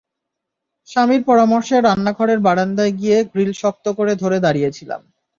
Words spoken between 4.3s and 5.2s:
দাঁড়িয়ে ছিলাম।